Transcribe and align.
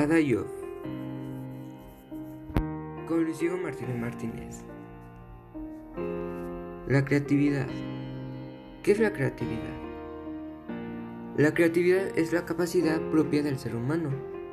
Adayo. 0.00 0.46
Con 3.06 3.24
Luis 3.24 3.42
Martínez 3.62 3.96
Martínez. 3.98 4.64
La 6.88 7.04
creatividad. 7.04 7.66
¿Qué 8.82 8.92
es 8.92 8.98
la 8.98 9.12
creatividad? 9.12 9.76
La 11.36 11.52
creatividad 11.52 12.18
es 12.18 12.32
la 12.32 12.46
capacidad 12.46 12.98
propia 13.10 13.42
del 13.42 13.58
ser 13.58 13.76
humano 13.76 14.08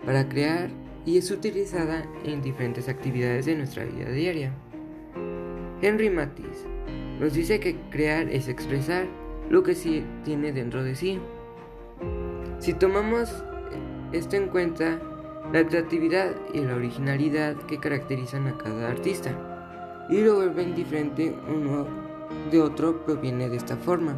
para 0.05 0.27
crear 0.27 0.69
y 1.05 1.17
es 1.17 1.31
utilizada 1.31 2.05
en 2.25 2.41
diferentes 2.41 2.89
actividades 2.89 3.45
de 3.45 3.55
nuestra 3.55 3.85
vida 3.85 4.11
diaria. 4.11 4.51
Henry 5.81 6.09
Matisse 6.09 6.65
nos 7.21 7.33
dice 7.33 7.61
que 7.61 7.77
crear 7.89 8.27
es 8.27 8.49
expresar 8.49 9.07
lo 9.49 9.63
que 9.63 9.75
sí 9.75 10.03
tiene 10.25 10.51
dentro 10.51 10.83
de 10.83 10.95
sí. 10.95 11.21
Si 12.59 12.73
tomamos 12.73 13.45
esto 14.11 14.35
en 14.35 14.49
cuenta, 14.49 14.99
la 15.51 15.65
creatividad 15.65 16.35
y 16.53 16.61
la 16.61 16.75
originalidad 16.75 17.55
que 17.55 17.79
caracterizan 17.79 18.47
a 18.47 18.57
cada 18.57 18.89
artista 18.89 19.31
y 20.09 20.21
lo 20.21 20.35
vuelven 20.35 20.75
diferente 20.75 21.35
uno 21.47 21.87
de 22.51 22.61
otro 22.61 23.05
proviene 23.05 23.49
de 23.49 23.57
esta 23.57 23.77
forma 23.77 24.15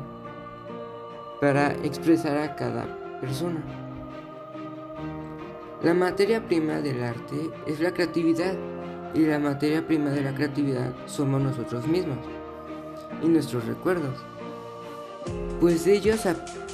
para 1.39 1.71
expresar 1.83 2.37
a 2.37 2.55
cada 2.55 3.19
persona. 3.21 3.61
La 5.83 5.93
materia 5.93 6.45
prima 6.45 6.81
del 6.81 7.03
arte 7.03 7.49
es 7.65 7.79
la 7.79 7.93
creatividad 7.93 8.55
y 9.13 9.25
la 9.25 9.39
materia 9.39 9.85
prima 9.85 10.09
de 10.09 10.21
la 10.21 10.33
creatividad 10.33 10.93
somos 11.05 11.41
nosotros 11.41 11.87
mismos 11.87 12.17
y 13.23 13.27
nuestros 13.27 13.65
recuerdos, 13.65 14.17
pues 15.59 15.85
de 15.85 15.95
ellos 15.95 16.21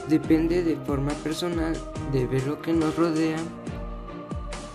depende 0.07 0.63
de 0.63 0.75
forma 0.77 1.11
personal 1.23 1.75
de 2.11 2.25
ver 2.25 2.45
lo 2.47 2.61
que 2.61 2.73
nos 2.73 2.95
rodea 2.95 3.37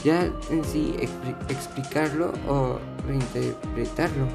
ya 0.04 0.30
en 0.50 0.64
sí 0.64 0.94
explicarlo 1.48 2.32
o 2.48 2.78
reinterpretarlo. 3.06 4.26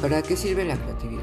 ¿Para 0.00 0.20
qué 0.20 0.36
sirve 0.36 0.64
la 0.64 0.76
creatividad? 0.76 1.22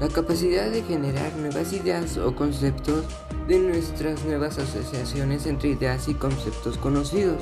La 0.00 0.08
capacidad 0.08 0.70
de 0.70 0.82
generar 0.82 1.32
nuevas 1.36 1.72
ideas 1.72 2.18
o 2.18 2.34
conceptos 2.34 3.04
de 3.46 3.60
nuestras 3.60 4.24
nuevas 4.24 4.58
asociaciones 4.58 5.46
entre 5.46 5.70
ideas 5.70 6.08
y 6.08 6.14
conceptos 6.14 6.76
conocidos, 6.78 7.40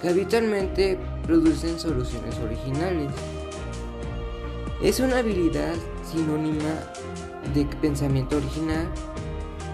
que 0.00 0.08
habitualmente 0.08 0.96
producen 1.26 1.78
soluciones 1.78 2.38
originales. 2.38 3.10
Es 4.80 5.00
una 5.00 5.18
habilidad 5.18 5.74
sinónima 6.10 6.72
de 7.54 7.64
pensamiento 7.80 8.36
original, 8.36 8.88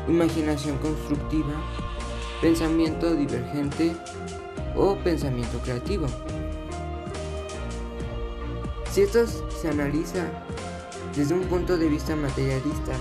imaginación 0.09 0.79
constructiva, 0.79 1.55
pensamiento 2.41 3.15
divergente 3.15 3.93
o 4.77 4.97
pensamiento 4.97 5.59
creativo. 5.59 6.07
Si 8.93 9.03
esto 9.03 9.27
se 9.27 9.69
analiza 9.69 10.25
desde 11.17 11.35
un 11.35 11.43
punto 11.45 11.77
de 11.77 11.89
vista 11.89 12.15
materialista 12.17 12.93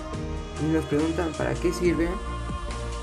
y 0.61 0.73
nos 0.73 0.85
preguntan 0.85 1.31
para 1.33 1.53
qué 1.53 1.71
sirve, 1.71 2.07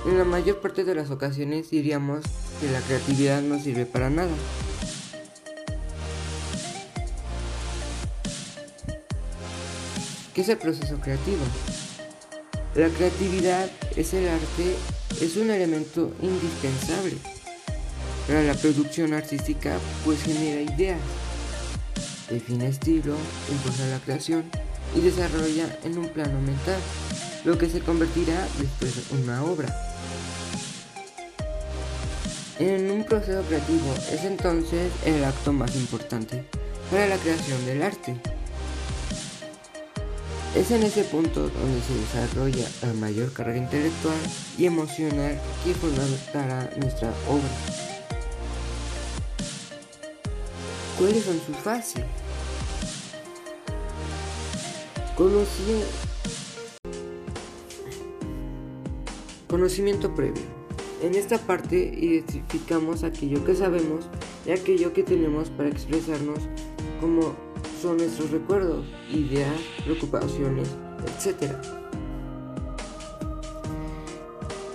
en 0.07 0.19
la 0.19 0.25
mayor 0.25 0.57
parte 0.61 0.85
de 0.85 0.95
las 0.95 1.11
ocasiones 1.11 1.71
diríamos 1.71 2.25
que 2.61 2.71
la 2.71 2.81
creatividad 2.81 3.43
no 3.43 3.59
sirve 3.59 3.87
para 3.87 4.09
nada. 4.09 4.31
¿Qué 10.35 10.43
es 10.43 10.49
el 10.49 10.59
proceso 10.59 10.99
creativo? 11.01 11.43
La 12.77 12.89
creatividad 12.89 13.69
es 13.97 14.15
el 14.15 14.29
arte, 14.29 14.77
es 15.21 15.37
un 15.37 15.51
elemento 15.51 16.13
indispensable 16.23 17.17
para 18.29 18.45
la 18.45 18.55
producción 18.55 19.13
artística, 19.13 19.77
pues 20.05 20.23
genera 20.23 20.63
ideas, 20.63 21.01
define 22.31 22.69
estilo, 22.69 23.17
impulsa 23.51 23.87
la 23.87 23.99
creación 23.99 24.45
y 24.95 25.01
desarrolla 25.01 25.67
en 25.83 25.99
un 25.99 26.09
plano 26.09 26.41
mental, 26.41 26.79
lo 27.45 27.59
que 27.59 27.69
se 27.69 27.81
convertirá 27.81 28.47
después 28.61 29.11
en 29.11 29.25
una 29.25 29.43
obra. 29.43 29.75
En 32.61 32.89
un 32.91 33.05
proceso 33.05 33.43
creativo 33.49 33.95
es 34.13 34.23
entonces 34.23 34.93
el 35.07 35.25
acto 35.25 35.53
más 35.53 35.75
importante 35.75 36.45
para 36.89 37.09
la 37.09 37.17
creación 37.17 37.67
del 37.67 37.83
arte. 37.83 38.30
Es 40.55 40.73
en 40.73 40.83
ese 40.83 41.05
punto 41.05 41.49
donde 41.49 41.81
se 41.81 41.95
desarrolla 41.95 42.69
la 42.83 42.93
mayor 42.95 43.33
carga 43.33 43.57
intelectual 43.57 44.17
y 44.59 44.67
emocional 44.67 45.41
que 45.65 45.73
fundamentará 45.75 46.69
nuestra 46.81 47.11
obra. 47.29 47.49
¿Cuáles 50.99 51.25
son 51.25 51.41
sus 51.47 51.57
fases? 51.57 52.05
Conocimiento 59.49 60.13
previo. 60.17 60.43
En 61.01 61.15
esta 61.15 61.39
parte 61.39 61.77
identificamos 61.77 63.05
aquello 63.05 63.45
que 63.45 63.55
sabemos 63.55 64.07
y 64.45 64.51
aquello 64.51 64.93
que 64.93 65.05
tenemos 65.05 65.49
para 65.51 65.69
expresarnos 65.69 66.41
como 67.01 67.50
son 67.81 67.97
nuestros 67.97 68.31
recuerdos, 68.31 68.85
ideas, 69.11 69.59
preocupaciones, 69.85 70.69
etc. 71.07 71.53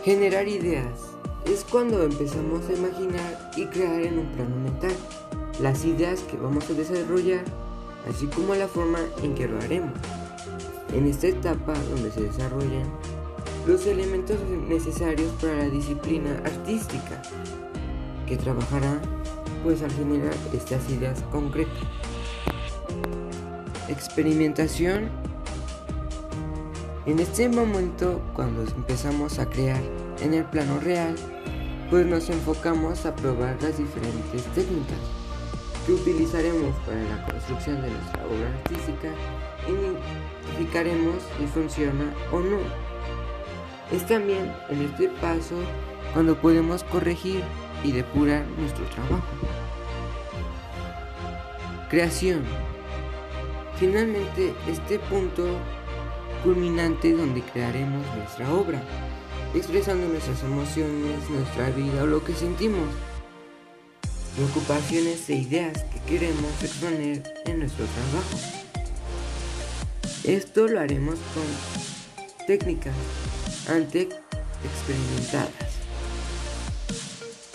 Generar 0.04 0.48
ideas 0.48 1.02
es 1.46 1.64
cuando 1.64 2.04
empezamos 2.04 2.68
a 2.68 2.74
imaginar 2.74 3.52
y 3.56 3.66
crear 3.66 4.02
en 4.02 4.20
un 4.20 4.26
plano 4.32 4.56
mental 4.56 4.94
las 5.62 5.86
ideas 5.86 6.22
que 6.22 6.38
vamos 6.38 6.70
a 6.70 6.74
desarrollar, 6.74 7.44
así 8.10 8.28
como 8.28 8.56
la 8.56 8.68
forma 8.68 9.00
en 9.22 9.36
que 9.36 9.48
lo 9.48 9.60
haremos. 9.60 9.94
En 10.94 11.08
esta 11.08 11.28
etapa 11.28 11.74
donde 11.92 12.12
se 12.12 12.24
desarrollan 12.24 12.90
los 13.68 13.86
elementos 13.86 14.38
necesarios 14.68 15.32
para 15.42 15.58
la 15.58 15.70
disciplina 15.70 16.42
artística, 16.44 17.22
que 18.28 18.38
trabajará 18.38 19.00
pues 19.64 19.82
al 19.82 19.92
generar 19.92 20.34
estas 20.54 20.90
ideas 20.90 21.24
concretas. 21.32 21.74
Experimentación. 23.88 25.10
En 27.06 27.20
este 27.20 27.48
momento, 27.50 28.20
cuando 28.34 28.64
empezamos 28.64 29.38
a 29.38 29.46
crear 29.46 29.82
en 30.22 30.34
el 30.34 30.44
plano 30.46 30.80
real, 30.80 31.16
pues 31.92 32.06
nos 32.08 32.30
enfocamos 32.30 33.06
a 33.06 33.16
probar 33.16 33.62
las 33.62 33.78
diferentes 33.78 34.44
técnicas 34.56 34.98
que 35.86 35.94
utilizaremos 35.94 36.76
para 36.78 37.04
la 37.04 37.26
construcción 37.28 37.80
de 37.84 37.92
nuestra 37.92 38.26
obra 38.26 38.50
artística 38.58 39.10
y 39.68 40.58
identificaremos 40.58 41.18
si 41.38 41.46
funciona 41.46 42.12
o 42.32 42.40
no. 42.40 42.58
Es 43.92 44.04
también 44.08 44.52
en 44.70 44.82
este 44.82 45.10
paso 45.22 45.56
cuando 46.14 46.36
podemos 46.42 46.84
corregir 46.86 47.44
y 47.84 47.92
depurar 47.92 48.48
nuestro 48.58 48.84
trabajo. 48.86 49.22
Creación. 51.88 52.44
Finalmente, 53.80 54.54
este 54.68 55.00
punto 55.00 55.46
culminante 56.44 57.12
donde 57.12 57.42
crearemos 57.42 58.06
nuestra 58.16 58.54
obra, 58.54 58.82
expresando 59.54 60.08
nuestras 60.08 60.42
emociones, 60.44 61.30
nuestra 61.30 61.70
vida 61.72 62.04
o 62.04 62.06
lo 62.06 62.24
que 62.24 62.34
sentimos, 62.34 62.88
preocupaciones 64.36 65.30
e 65.30 65.36
ideas 65.36 65.84
que 65.84 66.00
queremos 66.08 66.64
exponer 66.64 67.24
en 67.46 67.60
nuestro 67.60 67.86
trabajo. 67.86 68.38
Esto 70.24 70.68
lo 70.68 70.80
haremos 70.80 71.16
con 71.34 72.46
técnicas 72.48 72.96
ante 73.68 74.10
experimentadas 74.64 75.76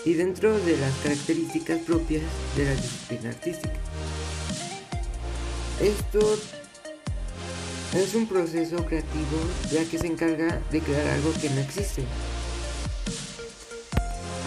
y 0.05 0.13
dentro 0.13 0.57
de 0.59 0.77
las 0.77 0.93
características 1.03 1.79
propias 1.79 2.23
de 2.55 2.65
la 2.65 2.75
disciplina 2.75 3.29
artística. 3.29 3.90
Esto 5.81 6.19
es 7.95 8.13
un 8.13 8.27
proceso 8.27 8.85
creativo 8.85 9.39
ya 9.71 9.83
que 9.83 9.97
se 9.97 10.05
encarga 10.05 10.61
de 10.69 10.79
crear 10.79 11.07
algo 11.07 11.33
que 11.41 11.49
no 11.49 11.59
existe. 11.59 12.03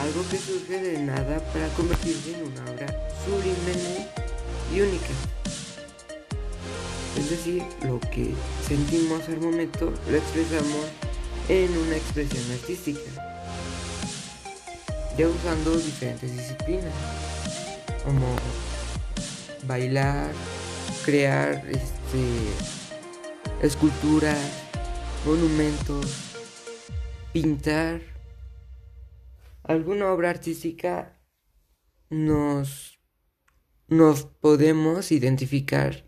Algo 0.01 0.23
que 0.31 0.39
surge 0.39 0.81
de 0.81 0.99
nada 1.01 1.41
para 1.53 1.67
convertirse 1.71 2.37
en 2.37 2.53
una 2.53 2.71
obra 2.71 2.87
sublime 3.25 4.07
y 4.73 4.81
única. 4.81 5.11
Es 7.19 7.31
decir, 7.31 7.65
lo 7.83 7.99
que 7.99 8.33
sentimos 8.69 9.29
al 9.29 9.41
momento 9.41 9.93
lo 10.09 10.17
expresamos 10.17 10.87
en 11.49 11.77
una 11.77 11.97
expresión 11.97 12.45
artística. 12.53 13.01
Ya 15.19 15.27
usando 15.27 15.77
diferentes 15.79 16.31
disciplinas, 16.31 16.95
como 18.05 18.37
bailar, 19.67 20.31
crear 21.05 21.65
este, 21.69 22.23
esculturas, 23.63 24.39
monumentos, 25.27 26.35
pintar 27.33 28.01
alguna 29.63 30.13
obra 30.13 30.31
artística, 30.31 31.19
nos, 32.11 32.99
nos 33.89 34.25
podemos 34.25 35.11
identificar 35.11 36.05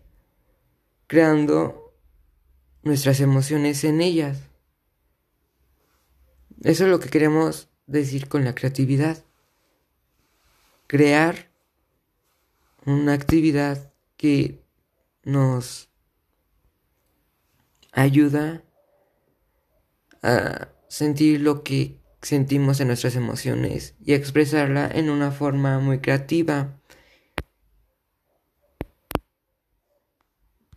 creando 1.07 1.93
nuestras 2.83 3.19
emociones 3.19 3.83
en 3.83 4.01
ellas. 4.01 4.39
Eso 6.63 6.85
es 6.85 6.89
lo 6.89 6.99
que 6.99 7.09
queremos 7.09 7.69
decir 7.85 8.27
con 8.27 8.43
la 8.43 8.55
creatividad. 8.55 9.23
Crear 10.87 11.49
una 12.85 13.13
actividad 13.13 13.93
que 14.15 14.63
nos 15.27 15.89
ayuda 17.91 18.63
a 20.23 20.69
sentir 20.87 21.41
lo 21.41 21.63
que 21.63 21.99
sentimos 22.21 22.79
en 22.79 22.87
nuestras 22.87 23.17
emociones 23.17 23.95
y 23.99 24.13
expresarla 24.13 24.87
en 24.87 25.09
una 25.09 25.31
forma 25.31 25.79
muy 25.79 25.99
creativa. 25.99 26.79